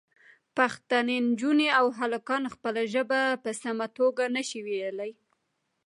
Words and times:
پښتنې 0.57 1.17
نجونې 1.27 1.69
او 1.79 1.85
هلکان 1.99 2.43
خپله 2.53 2.81
ژبه 2.93 3.21
په 3.43 3.51
سمه 3.61 3.87
توګه 3.97 4.23
نه 4.35 4.41
شي 4.49 4.59
ویلی. 4.65 5.11